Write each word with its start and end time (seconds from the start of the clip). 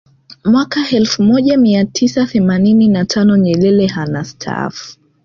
Mwaka 0.45 0.89
elfu 0.89 1.23
moja 1.23 1.57
mia 1.57 1.85
tisa 1.85 2.25
themanini 2.25 2.87
na 2.87 3.05
tano 3.05 3.37
Nyerere 3.37 3.87
anastaafu 3.95 4.97